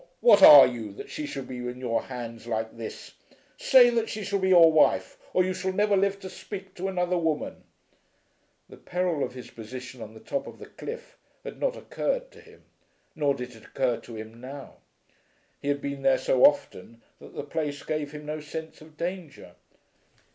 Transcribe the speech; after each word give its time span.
What 0.19 0.41
are 0.41 0.65
you, 0.65 0.93
that 0.93 1.11
she 1.11 1.27
should 1.27 1.47
be 1.47 1.57
in 1.57 1.79
your 1.79 2.01
hands 2.01 2.47
like 2.47 2.75
this? 2.75 3.11
Say 3.57 3.91
that 3.91 4.09
she 4.09 4.23
shall 4.23 4.39
be 4.39 4.49
your 4.49 4.71
wife, 4.71 5.15
or 5.31 5.43
you 5.43 5.53
shall 5.53 5.73
never 5.73 5.95
live 5.95 6.19
to 6.21 6.27
speak 6.31 6.73
to 6.73 6.87
another 6.87 7.19
woman." 7.19 7.65
The 8.67 8.77
peril 8.77 9.23
of 9.23 9.35
his 9.35 9.51
position 9.51 10.01
on 10.01 10.15
the 10.15 10.19
top 10.19 10.47
of 10.47 10.57
the 10.57 10.65
cliff 10.65 11.19
had 11.43 11.59
not 11.59 11.75
occurred 11.77 12.31
to 12.31 12.41
him; 12.41 12.63
nor 13.15 13.35
did 13.35 13.51
it 13.53 13.63
occur 13.63 13.97
to 13.97 14.15
him 14.15 14.41
now. 14.41 14.77
He 15.61 15.67
had 15.67 15.81
been 15.81 16.01
there 16.01 16.17
so 16.17 16.45
often 16.45 17.03
that 17.19 17.35
the 17.35 17.43
place 17.43 17.83
gave 17.83 18.11
him 18.11 18.25
no 18.25 18.39
sense 18.39 18.81
of 18.81 18.97
danger. 18.97 19.53